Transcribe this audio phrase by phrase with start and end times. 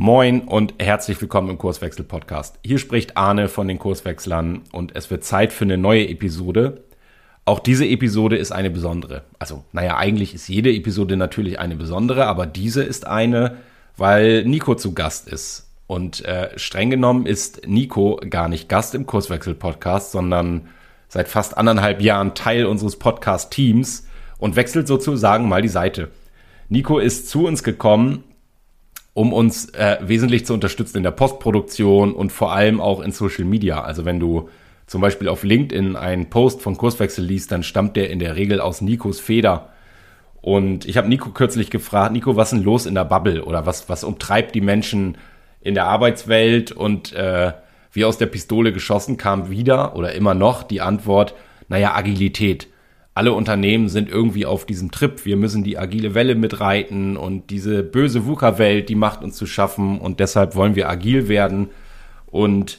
[0.00, 2.60] Moin und herzlich willkommen im Kurswechsel Podcast.
[2.64, 6.84] Hier spricht Arne von den Kurswechslern und es wird Zeit für eine neue Episode.
[7.44, 9.24] Auch diese Episode ist eine besondere.
[9.40, 13.56] Also, naja, eigentlich ist jede Episode natürlich eine besondere, aber diese ist eine,
[13.96, 15.68] weil Nico zu Gast ist.
[15.88, 20.68] Und äh, streng genommen ist Nico gar nicht Gast im Kurswechsel Podcast, sondern
[21.08, 24.06] seit fast anderthalb Jahren Teil unseres Podcast-Teams
[24.38, 26.12] und wechselt sozusagen mal die Seite.
[26.68, 28.22] Nico ist zu uns gekommen,
[29.18, 33.44] um uns äh, wesentlich zu unterstützen in der Postproduktion und vor allem auch in Social
[33.44, 33.82] Media.
[33.82, 34.48] Also wenn du
[34.86, 38.60] zum Beispiel auf LinkedIn einen Post von Kurswechsel liest, dann stammt der in der Regel
[38.60, 39.70] aus Nikos Feder.
[40.40, 43.66] Und ich habe Nico kürzlich gefragt, Nico, was ist denn los in der Bubble oder
[43.66, 45.18] was, was umtreibt die Menschen
[45.62, 46.70] in der Arbeitswelt?
[46.70, 47.54] Und äh,
[47.90, 51.34] wie aus der Pistole geschossen kam wieder oder immer noch die Antwort,
[51.66, 52.68] naja, Agilität
[53.18, 55.24] alle Unternehmen sind irgendwie auf diesem Trip.
[55.24, 59.98] Wir müssen die agile Welle mitreiten und diese böse VUCA-Welt, die macht uns zu schaffen
[59.98, 61.70] und deshalb wollen wir agil werden.
[62.26, 62.78] Und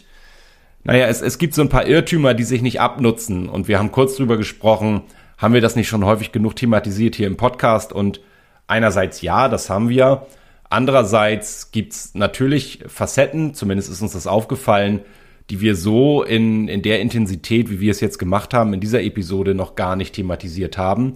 [0.86, 3.92] naja, es, es gibt so ein paar Irrtümer, die sich nicht abnutzen und wir haben
[3.92, 5.02] kurz drüber gesprochen,
[5.38, 8.22] haben wir das nicht schon häufig genug thematisiert hier im Podcast und
[8.66, 10.26] einerseits ja, das haben wir.
[10.70, 15.02] Andererseits gibt's natürlich Facetten, zumindest ist uns das aufgefallen,
[15.50, 19.02] die wir so in, in der Intensität, wie wir es jetzt gemacht haben, in dieser
[19.02, 21.16] Episode noch gar nicht thematisiert haben.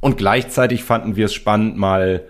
[0.00, 2.22] Und gleichzeitig fanden wir es spannend, mal,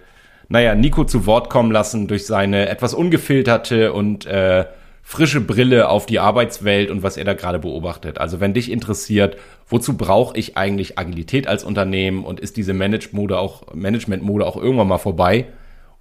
[0.49, 4.67] naja, Nico zu Wort kommen lassen durch seine etwas ungefilterte und äh,
[5.03, 8.19] frische Brille auf die Arbeitswelt und was er da gerade beobachtet.
[8.19, 9.37] Also wenn dich interessiert,
[9.69, 14.89] wozu brauche ich eigentlich Agilität als Unternehmen und ist diese Management-Mode auch, Management auch irgendwann
[14.89, 15.47] mal vorbei?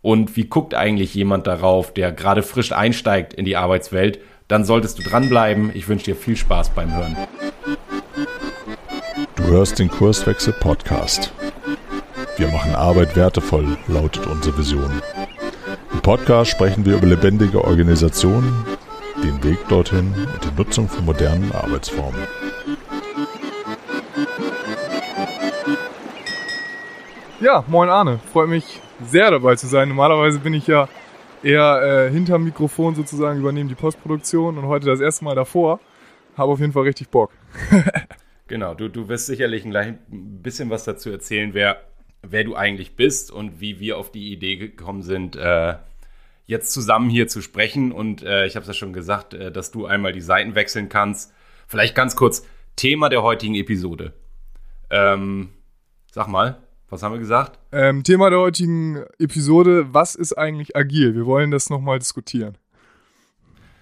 [0.02, 4.20] Und wie guckt eigentlich jemand darauf, der gerade frisch einsteigt in die Arbeitswelt
[4.54, 5.72] dann solltest du dranbleiben.
[5.74, 7.18] Ich wünsche dir viel Spaß beim Hören.
[9.36, 11.34] Du hörst den Kurswechsel Podcast.
[12.38, 15.02] Wir machen Arbeit wertevoll, lautet unsere Vision.
[15.92, 18.64] Im Podcast sprechen wir über lebendige Organisationen,
[19.24, 22.22] den Weg dorthin und die Nutzung von modernen Arbeitsformen.
[27.42, 28.20] Ja, moin Arne.
[28.32, 29.90] Freut mich sehr dabei zu sein.
[29.90, 30.88] Normalerweise bin ich ja
[31.44, 35.80] eher äh, hinterm Mikrofon sozusagen übernehmen die Postproduktion und heute das erste Mal davor.
[36.36, 37.32] Habe auf jeden Fall richtig Bock.
[38.48, 41.82] genau, du, du wirst sicherlich gleich ein bisschen was dazu erzählen, wer,
[42.22, 45.76] wer du eigentlich bist und wie wir auf die Idee gekommen sind, äh,
[46.46, 47.92] jetzt zusammen hier zu sprechen.
[47.92, 50.90] Und äh, ich habe es ja schon gesagt, äh, dass du einmal die Seiten wechseln
[50.90, 51.34] kannst.
[51.68, 52.46] Vielleicht ganz kurz,
[52.76, 54.14] Thema der heutigen Episode.
[54.90, 55.50] Ähm,
[56.12, 56.63] sag mal.
[56.94, 57.58] Was haben wir gesagt?
[57.72, 61.16] Ähm, Thema der heutigen Episode: Was ist eigentlich agil?
[61.16, 62.56] Wir wollen das nochmal diskutieren.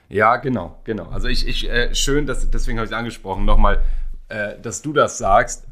[0.08, 1.10] Ja, genau, genau.
[1.10, 3.84] Also ich, ich äh, schön, dass, deswegen habe ich es angesprochen, nochmal,
[4.30, 5.66] äh, dass du das sagst.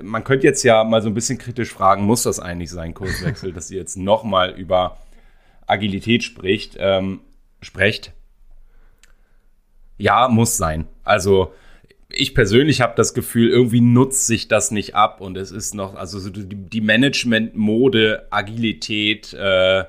[0.00, 3.52] Man könnte jetzt ja mal so ein bisschen kritisch fragen, muss das eigentlich sein, Kurswechsel,
[3.54, 4.96] dass ihr jetzt nochmal über
[5.66, 7.20] Agilität spricht, ähm,
[7.60, 8.14] sprecht?
[9.98, 10.86] Ja, muss sein.
[11.04, 11.52] Also
[12.12, 15.94] ich persönlich habe das Gefühl, irgendwie nutzt sich das nicht ab und es ist noch,
[15.94, 19.84] also so die, die Management-Mode, Agilität, äh,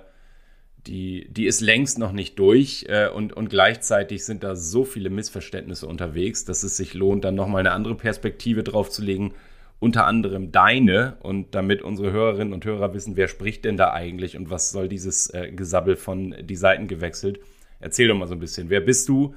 [0.87, 5.09] die, die ist längst noch nicht durch äh, und, und gleichzeitig sind da so viele
[5.09, 9.33] Missverständnisse unterwegs, dass es sich lohnt, dann nochmal eine andere Perspektive drauf zu legen,
[9.79, 11.17] unter anderem deine.
[11.21, 14.87] Und damit unsere Hörerinnen und Hörer wissen, wer spricht denn da eigentlich und was soll
[14.87, 17.39] dieses äh, Gesabbel von die Seiten gewechselt.
[17.79, 19.35] Erzähl doch mal so ein bisschen, wer bist du,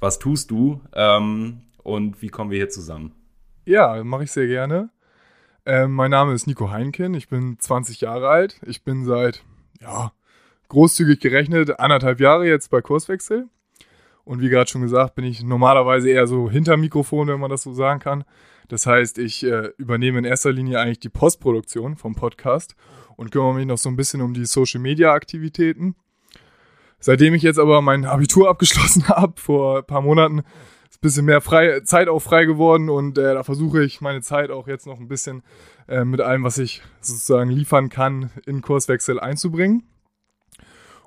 [0.00, 0.80] was tust du?
[0.94, 3.12] Ähm, und wie kommen wir hier zusammen?
[3.64, 4.90] Ja, mache ich sehr gerne.
[5.66, 8.60] Ähm, mein Name ist Nico Heinken, ich bin 20 Jahre alt.
[8.66, 9.44] Ich bin seit,
[9.80, 10.12] ja,
[10.68, 13.48] großzügig gerechnet, anderthalb Jahre jetzt bei Kurswechsel.
[14.24, 17.62] Und wie gerade schon gesagt, bin ich normalerweise eher so hinter Mikrofon, wenn man das
[17.62, 18.24] so sagen kann.
[18.68, 22.74] Das heißt, ich äh, übernehme in erster Linie eigentlich die Postproduktion vom Podcast
[23.16, 25.96] und kümmere mich noch so ein bisschen um die Social-Media-Aktivitäten.
[27.00, 30.42] Seitdem ich jetzt aber mein Abitur abgeschlossen habe, vor ein paar Monaten,
[30.90, 34.22] ist ein bisschen mehr frei, Zeit auch frei geworden und äh, da versuche ich meine
[34.22, 35.42] Zeit auch jetzt noch ein bisschen
[35.86, 39.84] äh, mit allem, was ich sozusagen liefern kann, in Kurswechsel einzubringen.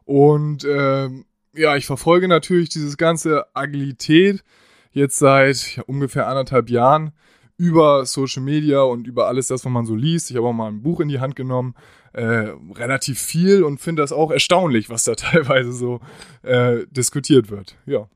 [0.06, 1.10] Und äh,
[1.54, 4.44] ja, ich verfolge natürlich dieses ganze Agilität
[4.92, 7.14] jetzt seit ja, ungefähr anderthalb Jahren
[7.58, 10.32] über Social Media und über alles das, was man so liest.
[10.32, 11.76] Ich habe auch mal ein Buch in die Hand genommen,
[12.14, 16.00] äh, relativ viel und finde das auch erstaunlich, was da teilweise so
[16.42, 17.76] äh, diskutiert wird.
[17.86, 18.08] Ja.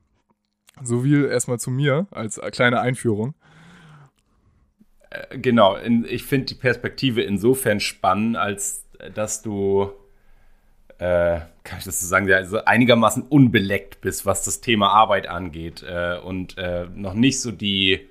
[0.83, 3.33] So viel erstmal zu mir als kleine Einführung.
[5.09, 9.91] Äh, genau, ich finde die Perspektive insofern spannend, als dass du,
[10.97, 15.83] äh, kann ich das so sagen, also einigermaßen unbeleckt bist, was das Thema Arbeit angeht
[15.83, 18.07] äh, und äh, noch nicht so die,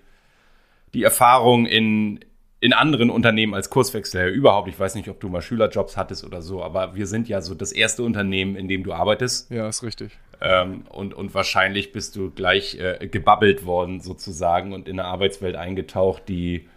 [0.93, 2.21] die Erfahrung in,
[2.61, 4.69] in anderen Unternehmen als Kurswechsler überhaupt.
[4.69, 7.55] Ich weiß nicht, ob du mal Schülerjobs hattest oder so, aber wir sind ja so
[7.55, 9.51] das erste Unternehmen, in dem du arbeitest.
[9.51, 10.19] Ja, ist richtig.
[10.41, 15.57] Ähm, und, und wahrscheinlich bist du gleich äh, gebabbelt worden sozusagen und in eine Arbeitswelt
[15.57, 16.69] eingetaucht, die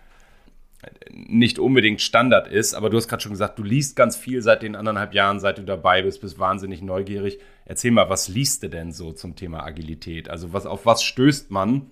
[1.12, 2.74] nicht unbedingt Standard ist.
[2.74, 5.58] Aber du hast gerade schon gesagt, du liest ganz viel seit den anderthalb Jahren, seit
[5.58, 7.40] du dabei bist, bist wahnsinnig neugierig.
[7.66, 10.30] Erzähl mal, was liest du denn so zum Thema Agilität?
[10.30, 11.92] Also was, auf was stößt man,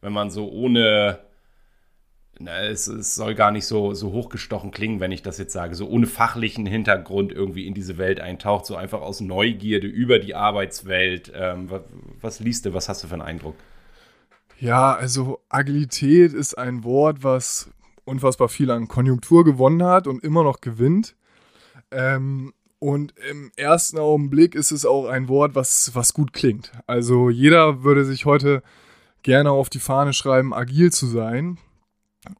[0.00, 1.18] wenn man so ohne
[2.38, 5.74] na, es, es, soll gar nicht so, so hochgestochen klingen, wenn ich das jetzt sage,
[5.74, 10.34] so ohne fachlichen Hintergrund irgendwie in diese Welt eintaucht, so einfach aus Neugierde über die
[10.34, 11.32] Arbeitswelt.
[11.34, 11.82] Ähm, was,
[12.20, 13.56] was liest du, was hast du für einen Eindruck?
[14.58, 17.70] Ja, also Agilität ist ein Wort, was
[18.04, 21.16] unfassbar viel an Konjunktur gewonnen hat und immer noch gewinnt.
[21.90, 26.72] Ähm, und im ersten Augenblick ist es auch ein Wort, was, was gut klingt.
[26.86, 28.62] Also jeder würde sich heute
[29.22, 31.58] gerne auf die Fahne schreiben, agil zu sein.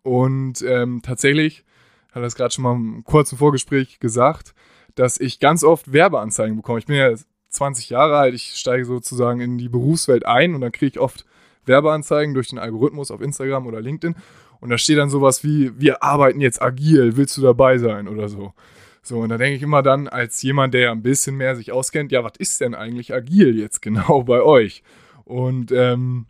[0.03, 1.65] Und ähm, tatsächlich,
[2.13, 4.55] hat das gerade schon mal im kurzen Vorgespräch gesagt,
[4.95, 6.79] dass ich ganz oft Werbeanzeigen bekomme.
[6.79, 7.15] Ich bin ja
[7.51, 11.25] 20 Jahre alt, ich steige sozusagen in die Berufswelt ein und dann kriege ich oft
[11.67, 14.17] Werbeanzeigen durch den Algorithmus auf Instagram oder LinkedIn.
[14.61, 18.29] Und da steht dann sowas wie, wir arbeiten jetzt agil, willst du dabei sein oder
[18.29, 18.55] so.
[19.03, 21.71] So, und da denke ich immer dann als jemand, der ja ein bisschen mehr sich
[21.71, 24.83] auskennt, ja, was ist denn eigentlich agil jetzt genau bei euch?
[25.25, 26.27] Und ähm,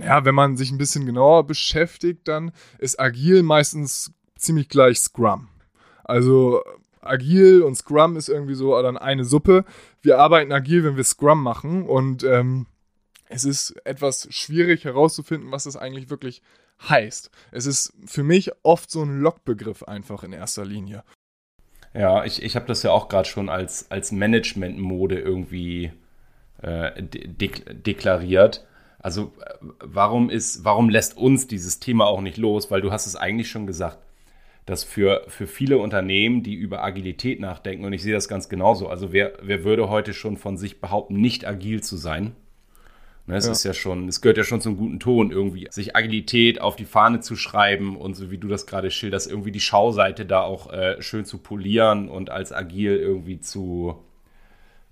[0.00, 5.48] ja, wenn man sich ein bisschen genauer beschäftigt, dann ist agil meistens ziemlich gleich Scrum.
[6.04, 6.62] Also
[7.00, 9.64] agil und Scrum ist irgendwie so dann eine Suppe.
[10.02, 12.66] Wir arbeiten agil, wenn wir Scrum machen und ähm,
[13.28, 16.42] es ist etwas schwierig herauszufinden, was das eigentlich wirklich
[16.88, 17.30] heißt.
[17.50, 21.04] Es ist für mich oft so ein Lockbegriff einfach in erster Linie.
[21.94, 25.92] Ja, ich, ich habe das ja auch gerade schon als, als Management-Mode irgendwie
[26.62, 28.66] äh, de deklariert.
[29.00, 29.32] Also
[29.80, 32.70] warum ist, warum lässt uns dieses Thema auch nicht los?
[32.70, 33.98] Weil du hast es eigentlich schon gesagt,
[34.66, 38.88] dass für, für viele Unternehmen, die über Agilität nachdenken, und ich sehe das ganz genauso,
[38.88, 42.32] also wer, wer würde heute schon von sich behaupten, nicht agil zu sein?
[43.26, 43.52] Ne, es ja.
[43.52, 46.86] ist ja schon, es gehört ja schon zum guten Ton, irgendwie sich Agilität auf die
[46.86, 50.72] Fahne zu schreiben und so wie du das gerade schilderst, irgendwie die Schauseite da auch
[50.72, 54.02] äh, schön zu polieren und als agil irgendwie zu,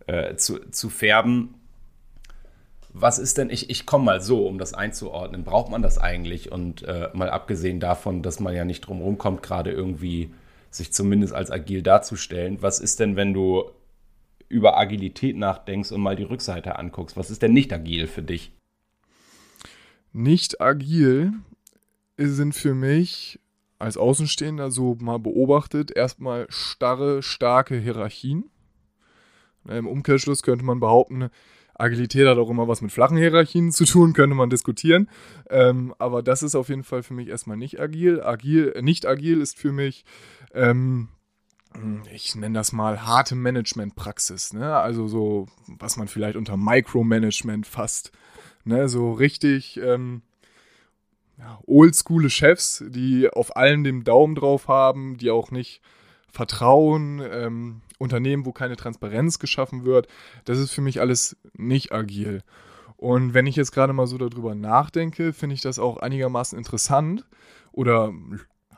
[0.06, 1.54] äh, zu, zu färben
[2.98, 6.50] was ist denn, ich, ich komme mal so, um das einzuordnen, braucht man das eigentlich?
[6.50, 10.32] Und äh, mal abgesehen davon, dass man ja nicht drum kommt, gerade irgendwie
[10.70, 13.64] sich zumindest als agil darzustellen, was ist denn, wenn du
[14.48, 17.18] über Agilität nachdenkst und mal die Rückseite anguckst?
[17.18, 18.52] Was ist denn nicht agil für dich?
[20.14, 21.34] Nicht agil
[22.16, 23.38] sind für mich
[23.78, 28.44] als Außenstehender so mal beobachtet erstmal starre, starke Hierarchien.
[29.68, 31.28] Im Umkehrschluss könnte man behaupten,
[31.78, 35.08] Agilität hat auch immer was mit flachen Hierarchien zu tun, könnte man diskutieren.
[35.50, 38.22] Ähm, aber das ist auf jeden Fall für mich erstmal nicht agil.
[38.22, 40.04] Agil, äh, nicht agil ist für mich,
[40.54, 41.08] ähm,
[42.12, 44.54] ich nenne das mal harte Managementpraxis.
[44.54, 44.76] Ne?
[44.76, 48.12] Also so, was man vielleicht unter Micromanagement fasst.
[48.64, 48.88] Ne?
[48.88, 50.22] So richtig ähm,
[51.38, 55.82] ja, oldschoole Chefs, die auf allem den Daumen drauf haben, die auch nicht
[56.30, 60.08] vertrauen, ähm, Unternehmen, wo keine Transparenz geschaffen wird,
[60.44, 62.42] das ist für mich alles nicht agil.
[62.96, 67.26] Und wenn ich jetzt gerade mal so darüber nachdenke, finde ich das auch einigermaßen interessant
[67.72, 68.12] oder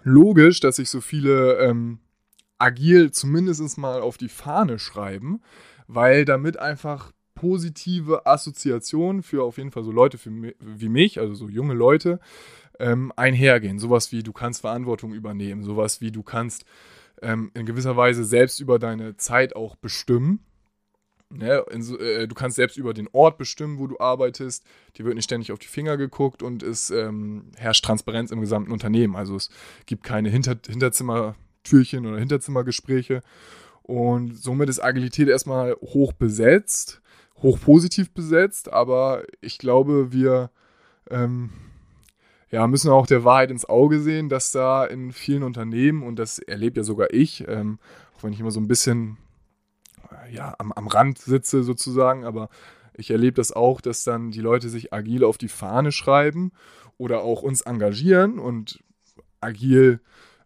[0.03, 2.01] logisch, dass sich so viele ähm,
[2.59, 5.41] agil zumindest mal auf die Fahne schreiben,
[5.87, 10.19] weil damit einfach positive Assoziationen für auf jeden Fall so Leute
[10.59, 12.19] wie mich, also so junge Leute,
[12.81, 13.79] ähm, einhergehen.
[13.79, 16.65] Sowas wie du kannst Verantwortung übernehmen, sowas wie du kannst
[17.23, 20.41] ähm, in gewisser Weise selbst über deine Zeit auch bestimmen.
[21.31, 21.65] Ne?
[21.69, 24.65] Äh, du kannst selbst über den Ort bestimmen, wo du arbeitest.
[24.97, 28.73] Dir wird nicht ständig auf die Finger geguckt und es ähm, herrscht Transparenz im gesamten
[28.73, 29.17] Unternehmen.
[29.17, 29.51] Also es
[29.87, 33.21] gibt keine Hinter Hinterzimmertürchen oder Hinterzimmergespräche.
[33.83, 37.01] Und somit ist Agilität erstmal hoch besetzt,
[37.37, 40.51] hoch positiv besetzt, aber ich glaube, wir
[41.11, 41.51] ähm,
[42.51, 46.39] ja, müssen auch der Wahrheit ins Auge sehen, dass da in vielen Unternehmen, und das
[46.39, 47.79] erlebt ja sogar ich, ähm,
[48.17, 49.19] auch wenn ich immer so ein bisschen
[50.11, 52.49] äh, ja, am, am Rand sitze sozusagen, aber
[52.95, 56.53] ich erlebe das auch, dass dann die Leute sich agil auf die Fahne schreiben
[56.97, 58.83] oder auch uns engagieren und
[59.41, 60.01] agil,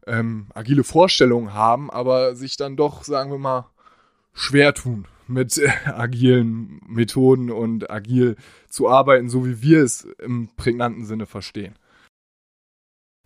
[0.07, 3.67] ähm, agile Vorstellungen haben, aber sich dann doch, sagen wir mal,
[4.35, 8.37] schwer tun mit äh, agilen Methoden und agil
[8.69, 11.75] zu arbeiten, so wie wir es im prägnanten Sinne verstehen.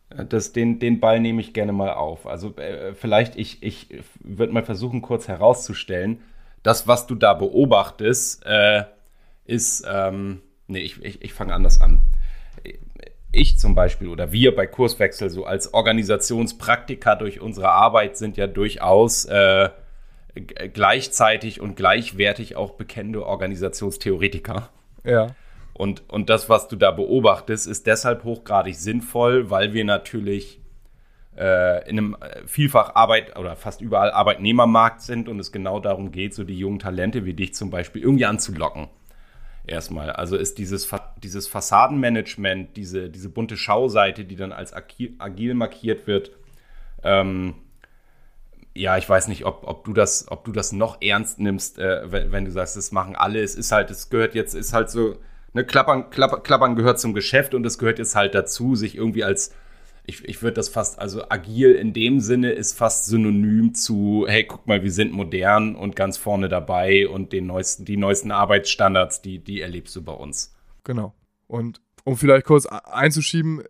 [0.09, 2.27] Das, den, den Ball nehme ich gerne mal auf.
[2.27, 3.89] Also äh, vielleicht, ich, ich
[4.21, 6.21] würde mal versuchen, kurz herauszustellen,
[6.63, 8.85] das, was du da beobachtest, äh,
[9.45, 12.03] ist, ähm, nee, ich, ich, ich fange anders an.
[13.33, 18.47] ich zum Beispiel oder wir bei Kurswechsel so als Organisationspraktiker durch unsere Arbeit sind ja
[18.47, 19.71] durchaus äh,
[20.73, 24.71] gleichzeitig und gleichwertig auch bekennende Organisationstheoretiker.
[25.05, 25.29] Ja.
[25.77, 30.59] Und, und das, was du da beobachtest, ist deshalb hochgradig sinnvoll, weil wir natürlich
[31.37, 36.13] äh, in einem äh, vielfach Arbeit oder fast überall Arbeitnehmermarkt sind und es genau darum
[36.13, 38.89] geht, so die jungen Talente wie dich zum Beispiel irgendwie anzulocken.
[39.67, 40.11] Erstmal.
[40.13, 40.89] Also ist dieses,
[41.23, 46.31] dieses Fassadenmanagement, diese, diese bunte Schauseite, die dann als agil markiert wird,
[47.03, 47.55] ähm,
[48.73, 52.11] ja, ich weiß nicht, ob, ob, du das, ob du das noch ernst nimmst, äh,
[52.11, 53.41] wenn, wenn, du sagst, das machen alle.
[53.43, 55.17] Es ist halt, es gehört jetzt, ist halt so,
[55.57, 59.25] ne, Klappern, Klappern, Klappern gehört zum Geschäft und es gehört jetzt halt dazu, sich irgendwie
[59.25, 59.53] als
[60.09, 64.45] ich, ich würde das fast, also agil in dem Sinne ist fast synonym zu, hey,
[64.45, 69.21] guck mal, wir sind modern und ganz vorne dabei und den neuesten, die neuesten Arbeitsstandards,
[69.23, 70.55] die, die erlebst du bei uns.
[70.85, 71.13] Genau.
[71.49, 73.65] Und um vielleicht kurz einzuschieben,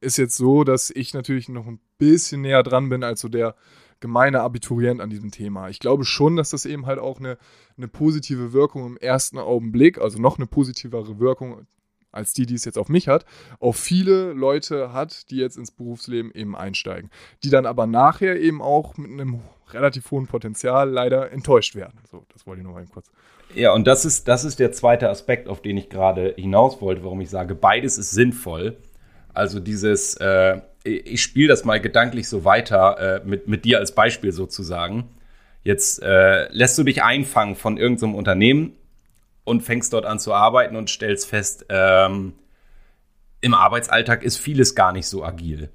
[0.00, 3.56] ist jetzt so, dass ich natürlich noch ein bisschen näher dran bin als so der
[4.02, 5.70] gemeine Abiturient an diesem Thema.
[5.70, 7.38] Ich glaube schon, dass das eben halt auch eine,
[7.78, 11.66] eine positive Wirkung im ersten Augenblick, also noch eine positivere Wirkung
[12.10, 13.24] als die, die es jetzt auf mich hat,
[13.58, 17.10] auf viele Leute hat, die jetzt ins Berufsleben eben einsteigen.
[17.42, 19.40] Die dann aber nachher eben auch mit einem
[19.70, 22.00] relativ hohen Potenzial leider enttäuscht werden.
[22.10, 23.10] So, das wollte ich noch mal kurz.
[23.54, 27.02] Ja, und das ist, das ist der zweite Aspekt, auf den ich gerade hinaus wollte,
[27.02, 28.76] warum ich sage, beides ist sinnvoll.
[29.32, 33.94] Also dieses, äh, ich spiele das mal gedanklich so weiter, äh, mit, mit dir als
[33.94, 35.10] Beispiel sozusagen.
[35.64, 38.74] Jetzt äh, lässt du dich einfangen von irgendeinem Unternehmen,
[39.44, 42.34] und fängst dort an zu arbeiten und stellst fest, ähm,
[43.40, 45.70] im Arbeitsalltag ist vieles gar nicht so agil.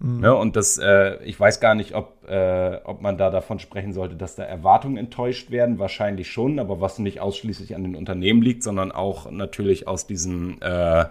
[0.00, 0.20] Mhm.
[0.20, 0.34] Ne?
[0.34, 4.16] Und das, äh, ich weiß gar nicht, ob, äh, ob man da davon sprechen sollte,
[4.16, 5.78] dass da Erwartungen enttäuscht werden.
[5.78, 10.58] Wahrscheinlich schon, aber was nicht ausschließlich an den Unternehmen liegt, sondern auch natürlich aus diesem,
[10.60, 11.04] äh,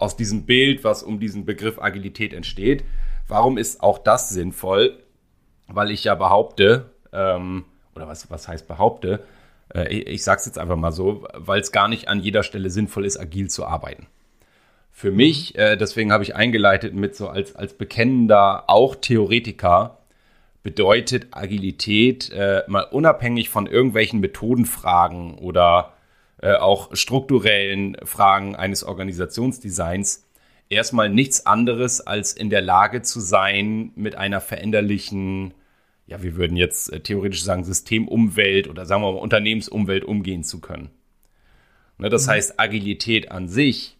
[0.00, 2.84] aus diesem Bild, was um diesen Begriff Agilität entsteht.
[3.28, 4.98] Warum ist auch das sinnvoll?
[5.68, 7.64] Weil ich ja behaupte, ähm,
[7.94, 9.22] oder was, was heißt behaupte,
[9.74, 12.70] äh, ich sage es jetzt einfach mal so, weil es gar nicht an jeder Stelle
[12.70, 14.06] sinnvoll ist, agil zu arbeiten.
[14.92, 19.98] Für mich, äh, deswegen habe ich eingeleitet mit so als, als bekennender, auch Theoretiker,
[20.62, 25.94] bedeutet Agilität äh, mal unabhängig von irgendwelchen Methodenfragen oder
[26.42, 30.26] äh, auch strukturellen Fragen eines Organisationsdesigns
[30.68, 35.54] erstmal nichts anderes als in der Lage zu sein, mit einer veränderlichen
[36.10, 40.60] ja, wir würden jetzt äh, theoretisch sagen, Systemumwelt oder sagen wir mal Unternehmensumwelt umgehen zu
[40.60, 40.90] können.
[41.98, 42.30] Ne, das mhm.
[42.32, 43.96] heißt, Agilität an sich,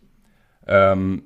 [0.67, 1.23] ähm,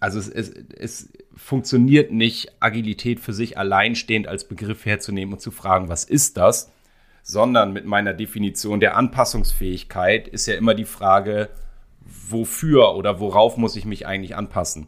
[0.00, 5.50] also es, es, es funktioniert nicht, Agilität für sich alleinstehend als Begriff herzunehmen und zu
[5.50, 6.72] fragen, was ist das?
[7.28, 11.48] Sondern mit meiner Definition der Anpassungsfähigkeit ist ja immer die Frage,
[12.00, 14.86] wofür oder worauf muss ich mich eigentlich anpassen?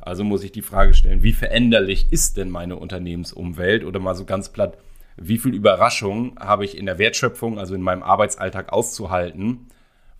[0.00, 4.24] Also muss ich die Frage stellen, wie veränderlich ist denn meine Unternehmensumwelt oder mal so
[4.24, 4.78] ganz platt,
[5.16, 9.66] wie viel Überraschung habe ich in der Wertschöpfung, also in meinem Arbeitsalltag auszuhalten,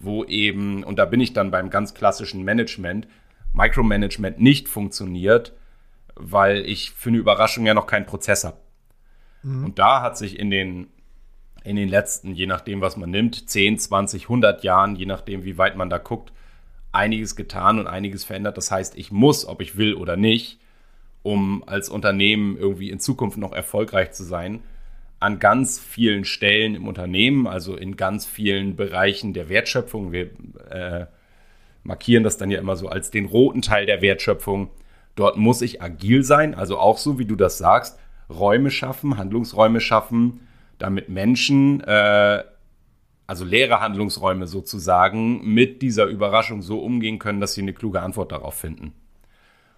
[0.01, 3.07] wo eben, und da bin ich dann beim ganz klassischen Management,
[3.55, 5.53] Micromanagement nicht funktioniert,
[6.17, 8.57] weil ich für eine Überraschung ja noch keinen Prozess habe.
[9.45, 9.65] Mhm.
[9.65, 10.89] Und da hat sich in den,
[11.65, 15.59] in den letzten, je nachdem, was man nimmt, 10, 20, 100 Jahren, je nachdem, wie
[15.59, 16.33] weit man da guckt,
[16.91, 18.57] einiges getan und einiges verändert.
[18.57, 20.59] Das heißt, ich muss, ob ich will oder nicht,
[21.23, 24.61] um als Unternehmen irgendwie in Zukunft noch erfolgreich zu sein,
[25.21, 30.11] an ganz vielen Stellen im Unternehmen, also in ganz vielen Bereichen der Wertschöpfung.
[30.11, 30.31] Wir
[30.69, 31.07] äh,
[31.85, 34.71] markieren das dann ja immer so als den roten Teil der Wertschöpfung.
[35.15, 39.81] Dort muss ich agil sein, also auch so, wie du das sagst, Räume schaffen, Handlungsräume
[39.81, 40.41] schaffen,
[40.79, 42.43] damit Menschen äh,
[43.27, 48.33] also leere Handlungsräume sozusagen, mit dieser Überraschung so umgehen können, dass sie eine kluge Antwort
[48.33, 48.93] darauf finden.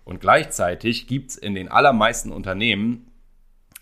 [0.05, 3.13] Und gleichzeitig gibt es in den allermeisten Unternehmen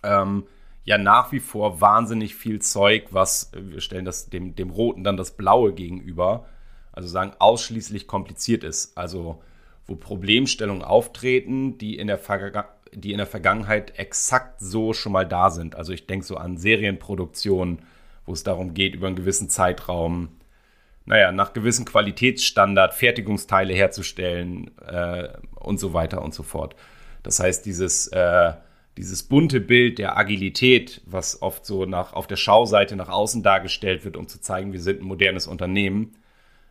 [0.03, 0.45] ähm,
[0.85, 5.17] ja nach wie vor wahnsinnig viel Zeug, was, wir stellen das dem, dem Roten dann
[5.17, 6.47] das Blaue gegenüber,
[6.93, 8.99] also sagen, ausschließlich kompliziert ist.
[8.99, 9.43] Also
[9.87, 15.27] wo Problemstellungen auftreten, die in der, Verga die in der Vergangenheit exakt so schon mal
[15.27, 15.75] da sind.
[15.75, 17.81] Also ich denke so an Serienproduktionen,
[18.27, 20.29] wo es darum geht, über einen gewissen Zeitraum,
[21.05, 26.77] naja, nach gewissen Qualitätsstandard Fertigungsteile herzustellen äh, und so weiter und so fort.
[27.23, 28.53] Das heißt, dieses, äh,
[28.97, 34.05] dieses bunte Bild der Agilität, was oft so nach, auf der Schauseite nach außen dargestellt
[34.05, 36.13] wird, um zu zeigen, wir sind ein modernes Unternehmen,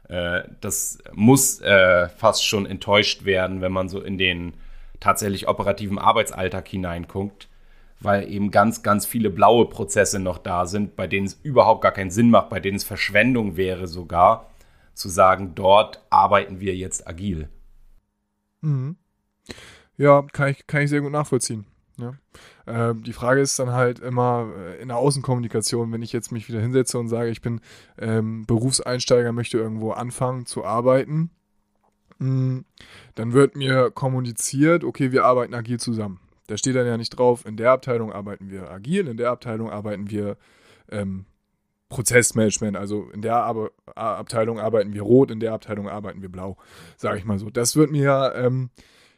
[0.08, 4.54] äh, das muss äh, fast schon enttäuscht werden, wenn man so in den
[5.02, 7.50] tatsächlich operativen Arbeitsalltag hineinguckt
[8.02, 11.92] weil eben ganz, ganz viele blaue Prozesse noch da sind, bei denen es überhaupt gar
[11.92, 14.50] keinen Sinn macht, bei denen es Verschwendung wäre sogar,
[14.94, 17.48] zu sagen, dort arbeiten wir jetzt agil.
[18.62, 18.98] Mhm.
[19.98, 21.66] Ja, kann ich, kann ich sehr gut nachvollziehen.
[21.98, 22.16] Ja.
[22.66, 26.48] Äh, die Frage ist dann halt immer äh, in der Außenkommunikation, wenn ich jetzt mich
[26.48, 27.62] wieder hinsetze und sage, ich bin
[28.00, 31.30] ähm, Berufseinsteiger, möchte irgendwo anfangen zu arbeiten,
[32.22, 36.20] dann wird mir kommuniziert, okay, wir arbeiten agil zusammen.
[36.48, 39.72] Da steht dann ja nicht drauf, in der Abteilung arbeiten wir agil, in der Abteilung
[39.72, 40.38] arbeiten wir
[40.90, 41.26] ähm,
[41.90, 46.58] Prozessmanagement, also in der Ab Abteilung arbeiten wir rot, in der Abteilung arbeiten wir blau,
[46.96, 47.50] sage ich mal so.
[47.50, 48.70] Das wird mir ähm,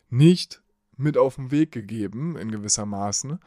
[0.10, 0.62] nicht
[0.98, 3.40] mit auf den Weg gegeben, in gewisser Maßen.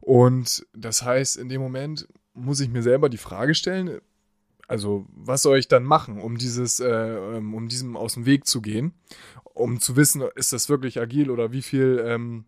[0.00, 4.00] Und das heißt, in dem Moment muss ich mir selber die Frage stellen,
[4.66, 8.46] also was soll ich dann machen, um dieses, äh, ähm, um diesem aus dem Weg
[8.46, 8.94] zu gehen,
[9.54, 12.44] um zu wissen, ist das wirklich agil oder wie viel ähm,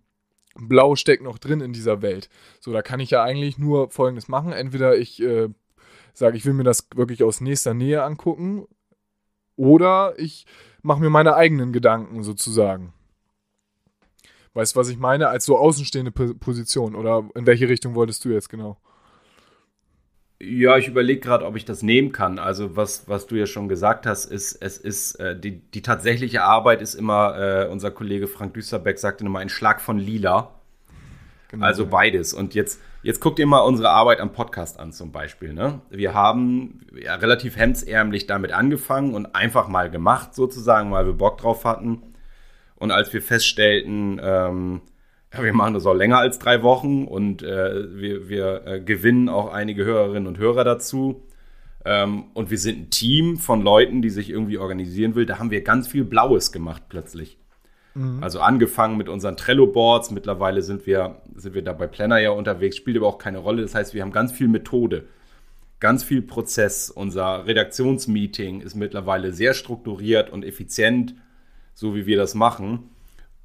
[0.54, 2.30] Blau steckt noch drin in dieser Welt.
[2.60, 4.52] So, da kann ich ja eigentlich nur Folgendes machen.
[4.52, 5.48] Entweder ich äh,
[6.14, 8.66] sage, ich will mir das wirklich aus nächster Nähe angucken,
[9.56, 10.46] oder ich
[10.82, 12.92] mache mir meine eigenen Gedanken sozusagen.
[14.52, 15.28] Weißt du, was ich meine?
[15.28, 16.94] Als so außenstehende Position.
[16.94, 18.78] Oder in welche Richtung wolltest du jetzt genau?
[20.38, 22.38] Ja, ich überlege gerade, ob ich das nehmen kann.
[22.38, 26.42] Also was, was du ja schon gesagt hast, ist, es ist äh, die, die tatsächliche
[26.42, 30.52] Arbeit ist immer, äh, unser Kollege Frank Düsterbeck sagte immer, ein Schlag von Lila.
[31.48, 31.64] Genau.
[31.64, 32.34] Also beides.
[32.34, 35.54] Und jetzt, jetzt guckt ihr mal unsere Arbeit am Podcast an zum Beispiel.
[35.54, 35.80] Ne?
[35.88, 41.38] Wir haben ja relativ hemdsärmlich damit angefangen und einfach mal gemacht sozusagen, weil wir Bock
[41.38, 42.02] drauf hatten.
[42.74, 44.82] Und als wir feststellten, ähm,
[45.36, 49.28] ja, wir machen das auch länger als drei Wochen und äh, wir, wir äh, gewinnen
[49.28, 51.22] auch einige Hörerinnen und Hörer dazu.
[51.84, 55.26] Ähm, und wir sind ein Team von Leuten, die sich irgendwie organisieren will.
[55.26, 57.38] Da haben wir ganz viel Blaues gemacht plötzlich.
[57.94, 58.22] Mhm.
[58.22, 60.10] Also angefangen mit unseren Trello-Boards.
[60.10, 63.62] Mittlerweile sind wir, sind wir da bei Planner ja unterwegs, spielt aber auch keine Rolle.
[63.62, 65.04] Das heißt, wir haben ganz viel Methode,
[65.78, 66.90] ganz viel Prozess.
[66.90, 71.14] Unser Redaktionsmeeting ist mittlerweile sehr strukturiert und effizient
[71.76, 72.90] so wie wir das machen.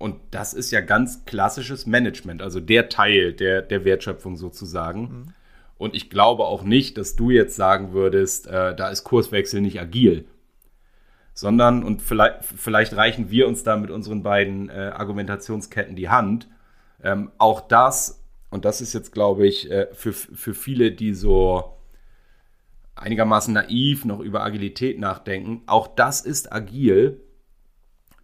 [0.01, 5.01] Und das ist ja ganz klassisches Management, also der Teil der, der Wertschöpfung sozusagen.
[5.01, 5.33] Mhm.
[5.77, 9.79] Und ich glaube auch nicht, dass du jetzt sagen würdest, äh, da ist Kurswechsel nicht
[9.79, 10.25] agil.
[11.33, 16.49] Sondern, und vielleicht, vielleicht reichen wir uns da mit unseren beiden äh, Argumentationsketten die Hand.
[17.03, 21.77] Ähm, auch das, und das ist jetzt, glaube ich, äh, für, für viele, die so
[22.95, 27.21] einigermaßen naiv noch über Agilität nachdenken, auch das ist agil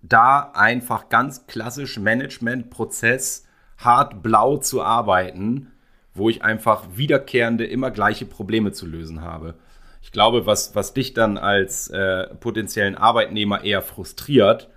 [0.02, 3.46] da einfach ganz klassisch Management-Prozess
[3.78, 5.72] hart blau zu arbeiten,
[6.14, 9.56] wo ich einfach wiederkehrende, immer gleiche Probleme zu lösen habe.
[10.02, 14.70] Ich glaube, was, was dich dann als äh, potenziellen Arbeitnehmer eher frustriert,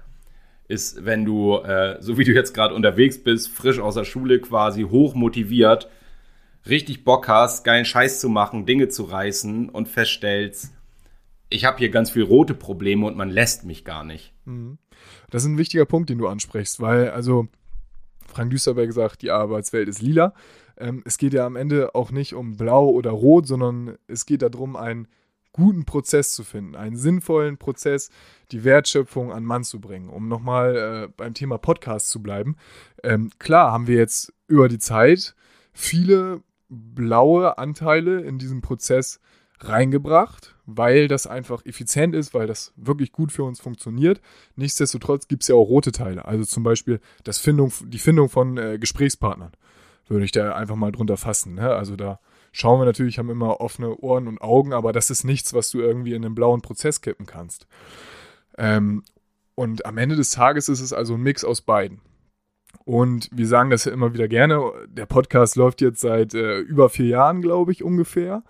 [0.68, 4.40] ist, wenn du, äh, so wie du jetzt gerade unterwegs bist, frisch aus der Schule
[4.40, 5.88] quasi, hoch motiviert,
[6.68, 10.72] richtig Bock hast, geilen Scheiß zu machen, Dinge zu reißen und feststellst,
[11.48, 14.33] ich habe hier ganz viel rote Probleme und man lässt mich gar nicht.
[14.44, 14.78] Mhm.
[15.31, 17.49] Das ist ein wichtiger Punkt, den du ansprichst, weil, also,
[18.27, 20.35] Frank Düsterberg sagt, die Arbeitswelt ist lila.
[20.77, 24.43] Ähm, es geht ja am Ende auch nicht um blau oder rot, sondern es geht
[24.43, 25.09] darum, einen
[25.53, 28.11] guten Prozess zu finden, einen sinnvollen Prozess,
[28.53, 30.09] die Wertschöpfung an Mann zu bringen.
[30.09, 32.57] Um nochmal äh, beim Thema Podcast zu bleiben.
[33.03, 35.35] Ähm, klar haben wir jetzt über die Zeit
[35.73, 39.21] viele blaue Anteile in diesem Prozess
[39.59, 44.20] reingebracht, weil das einfach effizient ist, weil das wirklich gut für uns funktioniert.
[44.56, 46.24] Nichtsdestotrotz gibt es ja auch rote Teile.
[46.24, 49.52] Also zum Beispiel das Findung, die Findung von äh, Gesprächspartnern
[50.09, 51.54] würde ich da einfach mal drunter fassen.
[51.54, 51.70] Ne?
[51.70, 52.20] Also da
[52.52, 55.80] schauen wir natürlich, haben immer offene Ohren und Augen, aber das ist nichts, was du
[55.80, 57.66] irgendwie in einen blauen Prozess kippen kannst.
[58.59, 59.04] Ähm,
[59.54, 62.00] und am Ende des Tages ist es also ein Mix aus beiden.
[62.85, 64.72] Und wir sagen das ja immer wieder gerne.
[64.88, 68.42] Der Podcast läuft jetzt seit äh, über vier Jahren, glaube ich, ungefähr.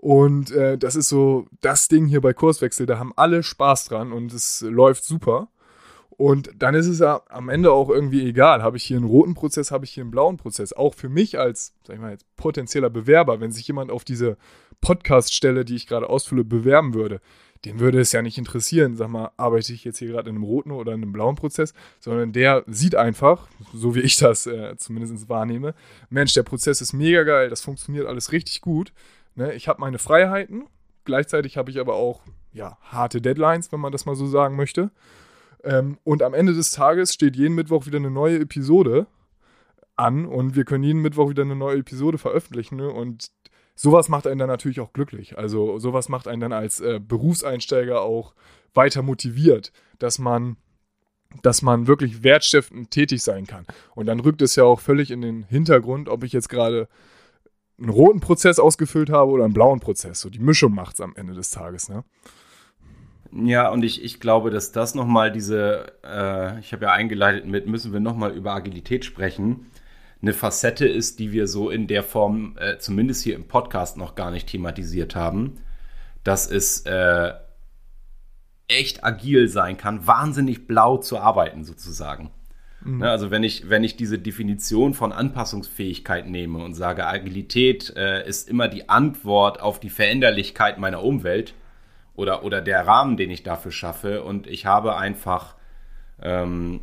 [0.00, 2.86] Und äh, das ist so das Ding hier bei Kurswechsel.
[2.86, 5.48] Da haben alle Spaß dran und es läuft super.
[6.08, 9.34] Und dann ist es ja am Ende auch irgendwie egal, habe ich hier einen roten
[9.34, 10.72] Prozess, habe ich hier einen blauen Prozess.
[10.72, 14.38] Auch für mich als, sag ich mal jetzt, potenzieller Bewerber, wenn sich jemand auf diese
[14.80, 17.20] Podcast-Stelle, die ich gerade ausfülle, bewerben würde,
[17.66, 20.44] den würde es ja nicht interessieren, sag mal, arbeite ich jetzt hier gerade in einem
[20.44, 24.76] roten oder in einem blauen Prozess, sondern der sieht einfach, so wie ich das äh,
[24.78, 25.74] zumindest wahrnehme,
[26.08, 28.94] Mensch, der Prozess ist mega geil, das funktioniert alles richtig gut.
[29.34, 29.54] Ne?
[29.54, 30.66] Ich habe meine Freiheiten,
[31.04, 34.90] gleichzeitig habe ich aber auch ja, harte Deadlines, wenn man das mal so sagen möchte.
[35.62, 39.06] Ähm, und am Ende des Tages steht jeden Mittwoch wieder eine neue Episode
[39.96, 42.76] an und wir können jeden Mittwoch wieder eine neue Episode veröffentlichen.
[42.76, 42.88] Ne?
[42.88, 43.30] Und
[43.74, 45.38] sowas macht einen dann natürlich auch glücklich.
[45.38, 48.34] Also sowas macht einen dann als äh, Berufseinsteiger auch
[48.74, 50.56] weiter motiviert, dass man
[51.42, 53.64] dass man wirklich wertstiftend tätig sein kann.
[53.94, 56.88] Und dann rückt es ja auch völlig in den Hintergrund, ob ich jetzt gerade
[57.80, 60.20] einen roten Prozess ausgefüllt habe oder einen blauen Prozess.
[60.20, 62.04] So die Mischung macht es am Ende des Tages, ne?
[63.32, 67.66] Ja, und ich, ich glaube, dass das nochmal diese, äh, ich habe ja eingeleitet mit,
[67.66, 69.66] müssen wir nochmal über Agilität sprechen,
[70.20, 74.16] eine Facette ist, die wir so in der Form, äh, zumindest hier im Podcast, noch
[74.16, 75.58] gar nicht thematisiert haben,
[76.24, 77.32] dass es äh,
[78.68, 82.30] echt agil sein kann, wahnsinnig blau zu arbeiten sozusagen.
[82.82, 82.98] Mhm.
[82.98, 88.26] Ne, also wenn ich, wenn ich diese Definition von Anpassungsfähigkeit nehme und sage, Agilität äh,
[88.26, 91.54] ist immer die Antwort auf die Veränderlichkeit meiner Umwelt
[92.14, 95.56] oder, oder der Rahmen, den ich dafür schaffe und ich habe einfach
[96.22, 96.80] ähm,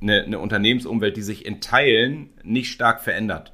[0.00, 3.52] eine, eine Unternehmensumwelt, die sich in Teilen nicht stark verändert.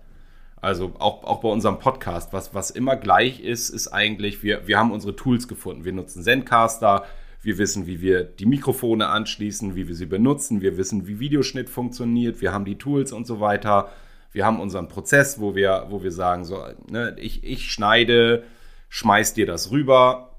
[0.60, 4.78] Also auch, auch bei unserem Podcast, was, was immer gleich ist, ist eigentlich, wir, wir
[4.78, 5.84] haben unsere Tools gefunden.
[5.84, 7.04] Wir nutzen Zencaster,
[7.46, 10.62] wir wissen, wie wir die Mikrofone anschließen, wie wir sie benutzen.
[10.62, 12.40] Wir wissen, wie Videoschnitt funktioniert.
[12.40, 13.92] Wir haben die Tools und so weiter.
[14.32, 18.42] Wir haben unseren Prozess, wo wir, wo wir sagen, so, ne, ich, ich schneide,
[18.88, 20.34] schmeiß dir das rüber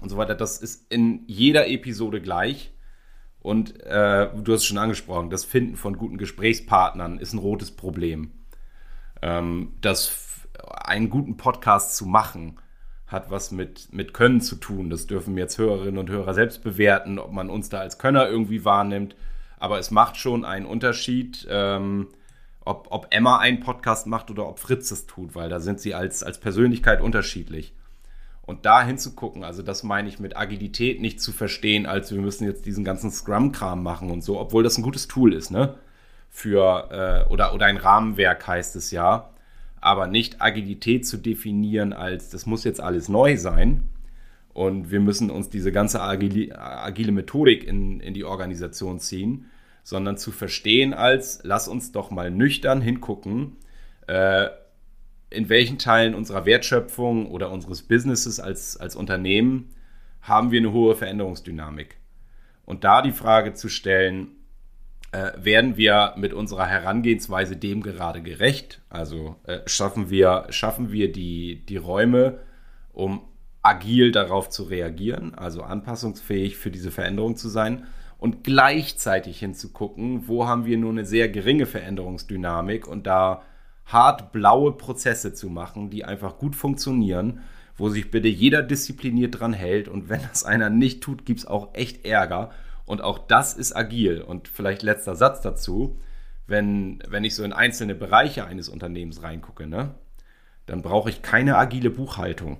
[0.00, 0.34] und so weiter.
[0.34, 2.72] Das ist in jeder Episode gleich.
[3.40, 7.70] Und äh, du hast es schon angesprochen, das Finden von guten Gesprächspartnern ist ein rotes
[7.70, 8.30] Problem.
[9.20, 12.56] Ähm, das einen guten Podcast zu machen,
[13.06, 14.90] hat was mit, mit Können zu tun.
[14.90, 18.64] Das dürfen jetzt Hörerinnen und Hörer selbst bewerten, ob man uns da als Könner irgendwie
[18.64, 19.14] wahrnimmt.
[19.58, 22.08] Aber es macht schon einen Unterschied, ähm,
[22.64, 25.94] ob, ob Emma einen Podcast macht oder ob Fritz es tut, weil da sind sie
[25.94, 27.72] als, als Persönlichkeit unterschiedlich.
[28.42, 32.44] Und da hinzugucken, also das meine ich mit Agilität nicht zu verstehen, als wir müssen
[32.44, 35.74] jetzt diesen ganzen Scrum-Kram machen und so, obwohl das ein gutes Tool ist, ne?
[36.30, 39.30] Für, äh, oder, oder ein Rahmenwerk heißt es ja
[39.86, 43.84] aber nicht Agilität zu definieren als, das muss jetzt alles neu sein
[44.52, 49.46] und wir müssen uns diese ganze agile, agile Methodik in, in die Organisation ziehen,
[49.84, 53.58] sondern zu verstehen als, lass uns doch mal nüchtern hingucken,
[54.08, 54.48] äh,
[55.30, 59.70] in welchen Teilen unserer Wertschöpfung oder unseres Businesses als, als Unternehmen
[60.20, 61.96] haben wir eine hohe Veränderungsdynamik.
[62.64, 64.32] Und da die Frage zu stellen,
[65.16, 68.82] äh, werden wir mit unserer Herangehensweise dem gerade gerecht?
[68.90, 72.40] Also äh, schaffen wir, schaffen wir die, die Räume,
[72.92, 73.22] um
[73.62, 77.86] agil darauf zu reagieren, also anpassungsfähig für diese Veränderung zu sein
[78.18, 83.42] und gleichzeitig hinzugucken, wo haben wir nur eine sehr geringe Veränderungsdynamik und da
[83.86, 87.40] hart blaue Prozesse zu machen, die einfach gut funktionieren,
[87.76, 91.46] wo sich bitte jeder diszipliniert dran hält und wenn das einer nicht tut, gibt es
[91.46, 92.50] auch echt Ärger
[92.86, 94.22] und auch das ist agil.
[94.22, 96.00] Und vielleicht letzter Satz dazu,
[96.46, 99.94] wenn, wenn ich so in einzelne Bereiche eines Unternehmens reingucke, ne,
[100.66, 102.58] dann brauche ich keine agile Buchhaltung.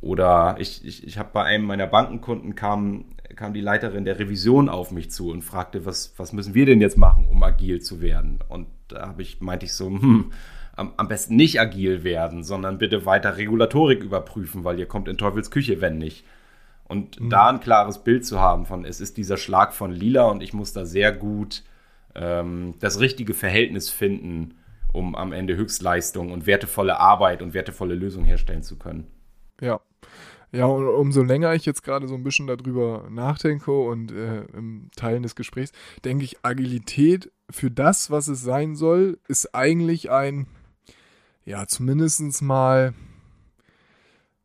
[0.00, 3.04] Oder ich, ich, ich habe bei einem meiner Bankenkunden kam,
[3.36, 6.80] kam die Leiterin der Revision auf mich zu und fragte, was, was müssen wir denn
[6.80, 8.40] jetzt machen, um agil zu werden?
[8.48, 10.32] Und da habe ich, meinte ich so, hm,
[10.74, 15.18] am, am besten nicht agil werden, sondern bitte weiter Regulatorik überprüfen, weil ihr kommt in
[15.18, 16.24] Teufels Küche, wenn nicht.
[16.92, 17.30] Und mhm.
[17.30, 20.52] da ein klares Bild zu haben von, es ist dieser Schlag von Lila und ich
[20.52, 21.64] muss da sehr gut
[22.14, 24.58] ähm, das richtige Verhältnis finden,
[24.92, 29.06] um am Ende Höchstleistung und wertevolle Arbeit und wertevolle Lösungen herstellen zu können.
[29.62, 29.80] Ja.
[30.54, 34.90] Ja, und umso länger ich jetzt gerade so ein bisschen darüber nachdenke und äh, im
[34.94, 35.72] Teilen des Gesprächs,
[36.04, 40.46] denke ich, Agilität für das, was es sein soll, ist eigentlich ein,
[41.46, 42.92] ja, zumindest mal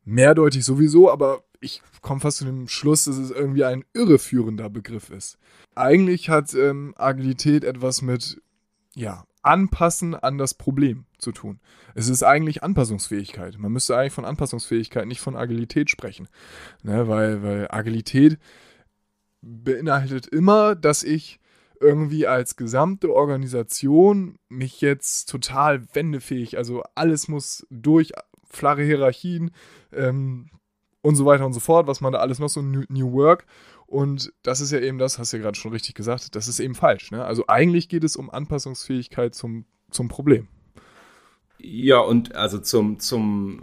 [0.06, 5.10] mehrdeutig sowieso, aber ich komme fast zu dem Schluss, dass es irgendwie ein irreführender Begriff
[5.10, 5.38] ist.
[5.74, 8.40] Eigentlich hat ähm, Agilität etwas mit,
[8.94, 11.60] ja, Anpassen an das Problem zu tun.
[11.94, 13.58] Es ist eigentlich Anpassungsfähigkeit.
[13.58, 16.28] Man müsste eigentlich von Anpassungsfähigkeit, nicht von Agilität sprechen.
[16.82, 18.38] Ne, weil, weil Agilität
[19.40, 21.40] beinhaltet immer, dass ich
[21.80, 28.12] irgendwie als gesamte Organisation mich jetzt total wendefähig, also alles muss durch
[28.44, 29.52] flache Hierarchien,
[29.92, 30.50] ähm,
[31.08, 33.46] und so weiter und so fort, was man da alles noch so New Work.
[33.86, 36.60] Und das ist ja eben das, hast du ja gerade schon richtig gesagt, das ist
[36.60, 37.10] eben falsch.
[37.10, 37.24] Ne?
[37.24, 40.48] Also eigentlich geht es um Anpassungsfähigkeit zum, zum Problem.
[41.56, 43.62] Ja, und also zum, zum,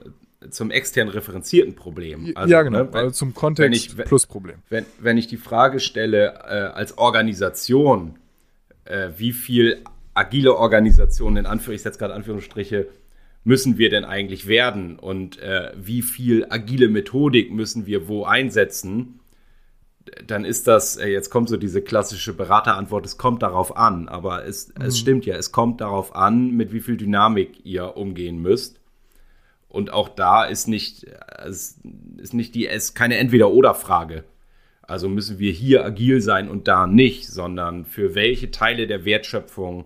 [0.50, 2.32] zum extern referenzierten Problem.
[2.34, 4.64] Also, ja, genau, ne, wenn, also zum Kontext ich, plus Problem.
[4.70, 8.18] Wenn, wenn ich die Frage stelle, äh, als Organisation,
[8.86, 9.84] äh, wie viel
[10.16, 12.88] agile Organisationen, in Anführungszeichen, ich setze gerade Anführungsstriche,
[13.46, 19.20] müssen wir denn eigentlich werden und äh, wie viel agile Methodik müssen wir wo einsetzen,
[20.26, 24.46] dann ist das, äh, jetzt kommt so diese klassische Beraterantwort, es kommt darauf an, aber
[24.46, 24.86] es, mhm.
[24.86, 28.82] es stimmt ja, es kommt darauf an, mit wie viel Dynamik ihr umgehen müsst.
[29.70, 31.06] Und auch da ist nicht,
[31.46, 31.80] es
[32.18, 34.24] ist nicht die, ist keine Entweder-Oder-Frage.
[34.82, 39.86] Also müssen wir hier agil sein und da nicht, sondern für welche Teile der Wertschöpfung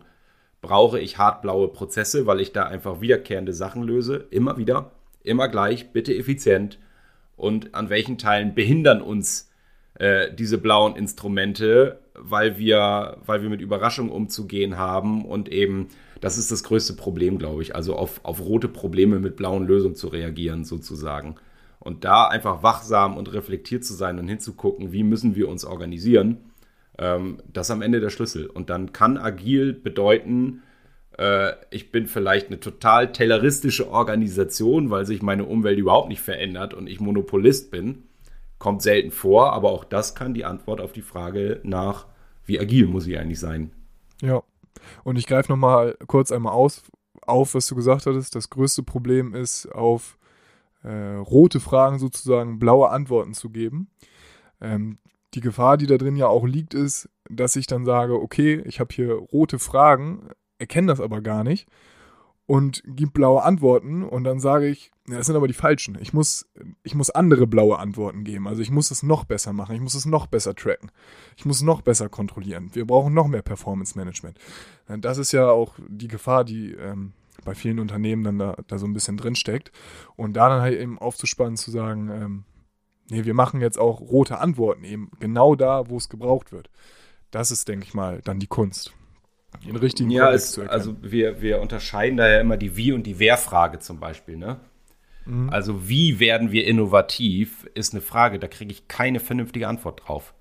[0.62, 4.28] brauche ich hartblaue Prozesse, weil ich da einfach wiederkehrende Sachen löse.
[4.30, 4.92] Immer wieder,
[5.24, 6.80] immer gleich, bitte effizient.
[7.38, 9.50] Und an welchen Teilen behindern uns
[9.96, 15.88] äh, diese blauen Instrumente, weil wir, weil wir mit Überraschungen umzugehen haben und eben,
[16.20, 19.96] das ist das größte Problem, glaube ich, also auf, auf rote Probleme mit blauen Lösungen
[19.96, 21.36] zu reagieren, sozusagen.
[21.80, 26.49] Und da einfach wachsam und reflektiert zu sein und hinzugucken, wie müssen wir uns organisieren,
[27.00, 28.48] ähm, das ist am Ende der Schlüssel.
[28.48, 30.62] Und dann kann agil bedeuten,
[31.18, 36.74] äh, ich bin vielleicht eine total tayloristische Organisation, weil sich meine Umwelt überhaupt nicht verändert
[36.74, 38.04] und ich Monopolist bin.
[38.58, 42.08] Kommt selten vor, aber auch das kann die Antwort auf die Frage nach,
[42.44, 43.72] wie agil muss ich eigentlich sein.
[44.22, 44.44] Ja.
[45.06, 46.84] Und ich greife nochmal kurz einmal aus,
[47.22, 48.36] auf, was du gesagt hattest.
[48.36, 50.18] Das größte Problem ist, auf
[50.84, 53.90] äh, rote Fragen sozusagen blaue Antworten zu geben.
[54.60, 54.98] Ähm,
[55.34, 58.80] die Gefahr, die da drin ja auch liegt, ist, dass ich dann sage, okay, ich
[58.80, 61.68] habe hier rote Fragen, erkenne das aber gar nicht
[62.50, 66.00] und gebe blaue Antworten und dann sage ich, ja, das sind aber die falschen.
[66.02, 66.50] Ich muss,
[66.82, 68.48] ich muss andere blaue Antworten geben.
[68.48, 70.92] Also ich muss es noch besser machen, ich muss es noch besser tracken,
[71.38, 72.72] ich muss noch besser kontrollieren.
[72.74, 74.40] Wir brauchen noch mehr Performance Management.
[74.88, 77.14] Das ist ja auch die Gefahr, die ähm,
[77.46, 79.72] bei vielen Unternehmen dann da, da so ein bisschen drin steckt.
[80.16, 82.44] Und da dann halt eben aufzuspannen, zu sagen, ähm,
[83.10, 86.70] nee, wir machen jetzt auch rote Antworten eben genau da, wo es gebraucht wird.
[87.32, 88.94] Das ist, denke ich mal, dann die Kunst.
[89.66, 90.80] Den richtigen ja, es, zu erkennen.
[90.80, 94.60] also wir, wir unterscheiden da ja immer die Wie- und die Wer-Frage zum Beispiel, ne?
[95.26, 95.50] Mhm.
[95.50, 100.34] Also wie werden wir innovativ, ist eine Frage, da kriege ich keine vernünftige Antwort drauf.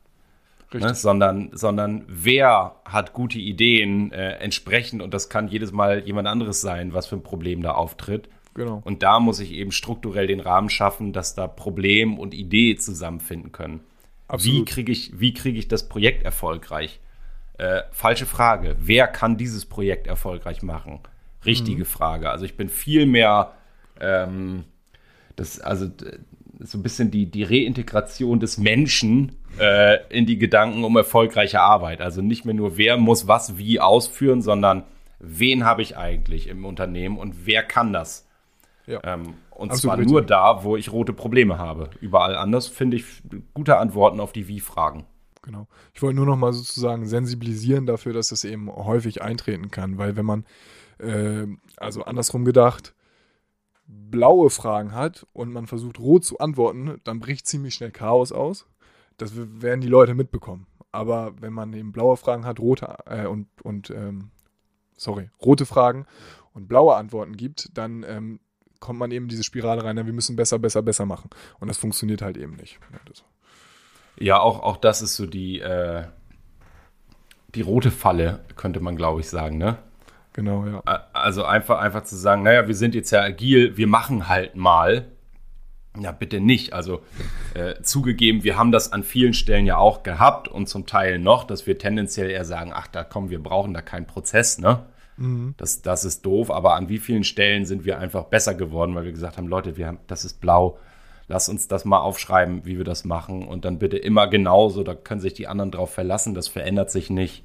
[0.73, 0.95] Ne?
[0.95, 6.61] Sondern, sondern wer hat gute Ideen äh, entsprechend und das kann jedes Mal jemand anderes
[6.61, 8.29] sein, was für ein Problem da auftritt.
[8.59, 8.83] Genau.
[8.85, 13.53] Und da muss ich eben strukturell den Rahmen schaffen, dass da Problem und Idee zusammenfinden
[13.53, 13.83] können.
[14.27, 14.59] Absolut.
[14.59, 16.99] Wie kriege ich, krieg ich das Projekt erfolgreich?
[17.57, 18.75] Äh, falsche Frage.
[18.81, 20.99] Wer kann dieses Projekt erfolgreich machen?
[21.47, 21.87] Richtige mhm.
[21.87, 22.31] Frage.
[22.31, 23.53] Also ich bin viel mehr,
[24.01, 24.65] ähm,
[25.37, 25.89] das, also
[26.59, 32.01] so ein bisschen die, die Reintegration des Menschen äh, in die Gedanken um erfolgreiche Arbeit.
[32.01, 34.83] Also nicht mehr nur, wer muss was wie ausführen, sondern
[35.21, 38.28] wen habe ich eigentlich im Unternehmen und wer kann das?
[38.89, 39.01] Ja.
[39.05, 40.13] Ähm, und Absolut zwar richtig.
[40.13, 41.91] nur da, wo ich rote Probleme habe.
[42.01, 43.23] Überall anders finde ich
[43.53, 45.05] gute Antworten auf die Wie-Fragen.
[45.43, 45.67] Genau.
[45.93, 50.17] Ich wollte nur noch mal sozusagen sensibilisieren dafür, dass das eben häufig eintreten kann, weil
[50.17, 50.47] wenn man,
[50.99, 51.47] äh,
[51.77, 52.95] also andersrum gedacht,
[53.87, 58.67] blaue Fragen hat und man versucht rot zu antworten, dann bricht ziemlich schnell Chaos aus.
[59.19, 60.67] Das werden die Leute mitbekommen.
[60.93, 64.31] Aber wenn man eben blaue Fragen hat, rote äh, und, und ähm,
[64.97, 66.07] sorry, rote Fragen
[66.55, 68.41] und blaue Antworten gibt, dann ähm,
[68.81, 71.31] kommt man eben in diese Spirale rein, wir müssen besser, besser, besser machen.
[71.61, 72.79] Und das funktioniert halt eben nicht.
[74.19, 76.05] Ja, auch, auch das ist so die, äh,
[77.55, 79.79] die rote Falle, könnte man, glaube ich, sagen, ne?
[80.33, 80.83] Genau, ja.
[81.13, 85.09] Also einfach, einfach zu sagen, naja, wir sind jetzt ja agil, wir machen halt mal.
[85.99, 86.75] Ja, bitte nicht.
[86.75, 87.03] Also
[87.55, 91.43] äh, zugegeben, wir haben das an vielen Stellen ja auch gehabt und zum Teil noch,
[91.45, 94.87] dass wir tendenziell eher sagen, ach, da kommen, wir brauchen da keinen Prozess, ne?
[95.19, 95.55] Mhm.
[95.57, 99.05] Das, das ist doof, aber an wie vielen Stellen sind wir einfach besser geworden, weil
[99.05, 100.79] wir gesagt haben, Leute, wir haben, das ist blau,
[101.27, 104.95] lass uns das mal aufschreiben, wie wir das machen und dann bitte immer genauso, da
[104.95, 107.45] können sich die anderen drauf verlassen, das verändert sich nicht.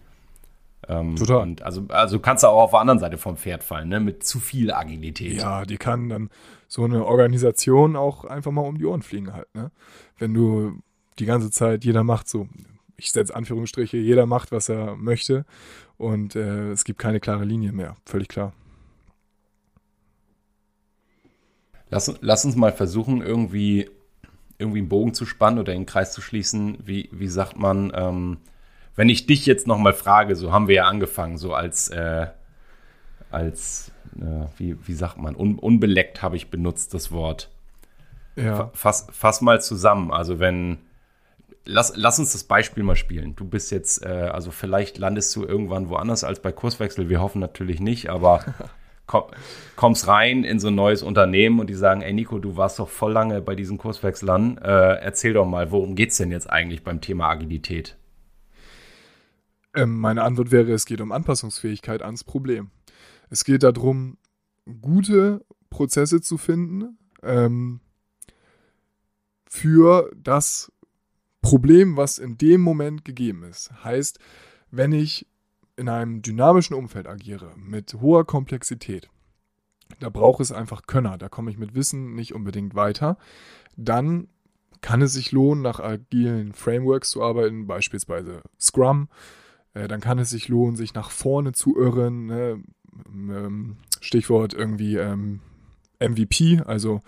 [0.88, 1.42] Ähm, Total.
[1.42, 4.00] Und also, also kannst du auch auf der anderen Seite vom Pferd fallen, ne?
[4.00, 5.38] mit zu viel Agilität.
[5.38, 6.30] Ja, die kann dann
[6.68, 9.54] so eine Organisation auch einfach mal um die Ohren fliegen halt.
[9.54, 9.72] Ne?
[10.18, 10.80] Wenn du
[11.20, 12.48] die ganze Zeit, jeder macht so,
[12.98, 15.46] ich setze Anführungsstriche, jeder macht, was er möchte
[15.98, 18.54] und äh, es gibt keine klare Linie mehr, völlig klar.
[21.90, 23.90] Lass, lass uns mal versuchen, irgendwie,
[24.58, 26.78] irgendwie einen Bogen zu spannen oder einen Kreis zu schließen.
[26.84, 28.38] Wie, wie sagt man, ähm,
[28.96, 32.28] wenn ich dich jetzt nochmal frage, so haben wir ja angefangen, so als, äh,
[33.30, 37.50] als äh, wie, wie sagt man, Un, unbeleckt habe ich benutzt das Wort.
[38.36, 38.72] Ja.
[38.74, 40.12] Fass, fass mal zusammen.
[40.12, 40.80] Also wenn,
[41.66, 43.36] lass, lass uns das Beispiel mal spielen.
[43.36, 47.10] Du bist jetzt, äh, also vielleicht landest du irgendwann woanders als bei Kurswechsel.
[47.10, 48.44] Wir hoffen natürlich nicht, aber
[49.06, 49.24] komm,
[49.76, 52.90] kommst rein in so ein neues Unternehmen und die sagen, ey Nico, du warst doch
[52.90, 54.58] voll lange bei diesen Kurswechslern.
[54.58, 57.98] Äh, erzähl doch mal, worum geht es denn jetzt eigentlich beim Thema Agilität?
[59.76, 62.72] Ähm, meine Antwort wäre, es geht um Anpassungsfähigkeit ans Problem.
[63.30, 64.18] Es geht darum,
[64.82, 67.80] gute Prozesse zu finden ähm,
[69.50, 70.72] für das
[71.44, 73.72] Problem, was in dem Moment gegeben ist.
[73.84, 74.18] Heißt,
[74.72, 75.28] wenn ich
[75.76, 79.10] in einem dynamischen Umfeld agiere, mit hoher Komplexität,
[80.00, 83.18] da braucht es einfach Könner, da komme ich mit Wissen nicht unbedingt weiter,
[83.76, 84.30] dann
[84.82, 89.10] kann es sich lohnen, nach agilen Frameworks zu arbeiten, beispielsweise Scrum,
[89.74, 92.26] äh, dann kann es sich lohnen, sich nach vorne zu irren.
[92.28, 92.64] Ne?
[93.08, 95.42] Ähm, Stichwort irgendwie ähm,
[96.00, 97.02] MVP, also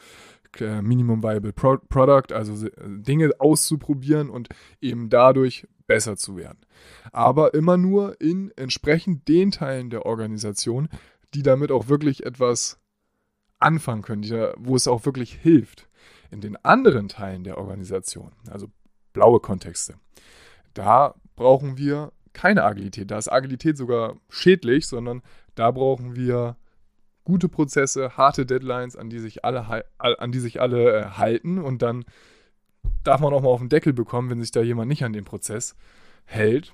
[0.62, 4.50] äh, Minimum Viable Pro Product, also Dinge auszuprobieren und
[4.82, 6.60] eben dadurch besser zu werden.
[7.12, 10.90] Aber immer nur in entsprechend den Teilen der Organisation,
[11.34, 12.80] die damit auch wirklich etwas
[13.60, 15.88] anfangen können, die, wo es auch wirklich hilft.
[16.32, 18.68] In den anderen Teilen der Organisation, also
[19.14, 19.96] blaue Kontexte,
[20.74, 23.12] da brauchen wir keine Agilität.
[23.12, 25.22] Da ist Agilität sogar schädlich, sondern
[25.56, 26.58] da brauchen wir
[27.26, 31.82] gute Prozesse, harte Deadlines, an die sich alle, an die sich alle äh, halten und
[31.82, 32.06] dann
[33.04, 35.26] darf man auch mal auf den Deckel bekommen, wenn sich da jemand nicht an den
[35.26, 35.76] Prozess
[36.26, 36.74] hält.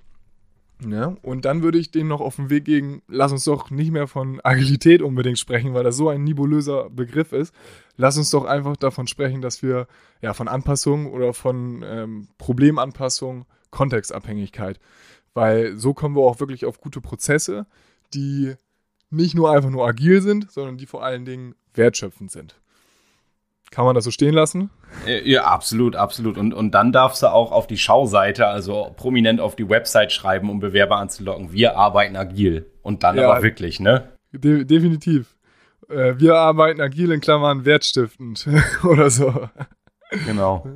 [0.83, 3.91] Ja, und dann würde ich den noch auf den Weg gehen, lass uns doch nicht
[3.91, 7.53] mehr von Agilität unbedingt sprechen, weil das so ein nebulöser Begriff ist.
[7.97, 9.87] Lass uns doch einfach davon sprechen, dass wir
[10.21, 14.79] ja von Anpassung oder von ähm, Problemanpassung, Kontextabhängigkeit,
[15.35, 17.67] weil so kommen wir auch wirklich auf gute Prozesse,
[18.15, 18.55] die
[19.11, 22.55] nicht nur einfach nur agil sind, sondern die vor allen Dingen wertschöpfend sind.
[23.71, 24.69] Kann man das so stehen lassen?
[25.23, 26.37] Ja, absolut, absolut.
[26.37, 30.49] Und, und dann darfst du auch auf die Schauseite, also prominent auf die Website schreiben,
[30.49, 31.53] um Bewerber anzulocken.
[31.53, 32.69] Wir arbeiten agil.
[32.81, 34.09] Und dann ja, aber wirklich, ne?
[34.33, 35.35] De definitiv.
[35.89, 38.45] Äh, wir arbeiten agil in Klammern wertstiftend
[38.83, 39.47] oder so.
[40.25, 40.67] Genau.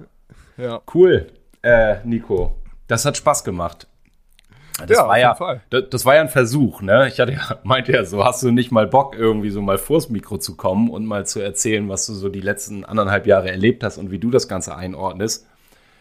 [0.56, 0.82] Ja.
[0.94, 1.28] Cool,
[1.64, 2.56] äh, Nico.
[2.88, 3.88] Das hat Spaß gemacht.
[4.78, 7.08] Das ja, war ja, das, das, war ja ein Versuch, ne?
[7.08, 10.10] Ich hatte ja, meinte ja so, hast du nicht mal Bock, irgendwie so mal vors
[10.10, 13.84] Mikro zu kommen und mal zu erzählen, was du so die letzten anderthalb Jahre erlebt
[13.84, 15.48] hast und wie du das Ganze einordnest.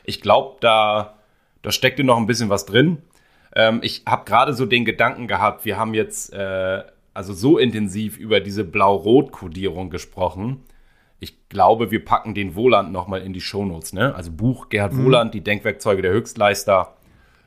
[0.03, 1.15] Ich glaube, da,
[1.63, 2.99] da steckte noch ein bisschen was drin.
[3.55, 6.83] Ähm, ich habe gerade so den Gedanken gehabt, wir haben jetzt äh,
[7.15, 10.65] also so intensiv über diese Blau-Rot-Kodierung gesprochen.
[11.21, 14.15] Ich glaube, wir packen den Wohland nochmal in die Shownotes, ne?
[14.17, 15.05] Also Buch Gerhard mhm.
[15.05, 16.97] Wohland, die Denkwerkzeuge der Höchstleister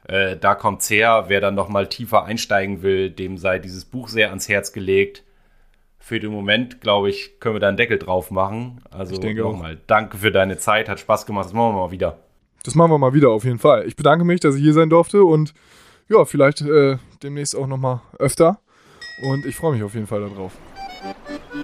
[0.07, 1.25] äh, da kommt's her.
[1.27, 5.23] Wer dann noch mal tiefer einsteigen will, dem sei dieses Buch sehr ans Herz gelegt.
[5.99, 8.81] Für den Moment, glaube ich, können wir da einen Deckel drauf machen.
[8.89, 11.45] Also ich denke nochmal, danke für deine Zeit, hat Spaß gemacht.
[11.45, 12.19] Das machen wir mal wieder.
[12.63, 13.85] Das machen wir mal wieder, auf jeden Fall.
[13.87, 15.53] Ich bedanke mich, dass ich hier sein durfte und
[16.09, 18.59] ja, vielleicht äh, demnächst auch noch mal öfter.
[19.21, 20.53] Und ich freue mich auf jeden Fall darauf.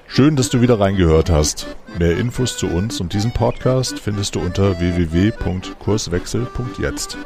[0.08, 1.68] Schön, dass du wieder reingehört hast.
[1.98, 7.18] Mehr Infos zu uns und diesem Podcast findest du unter www.kurswechsel.jetzt.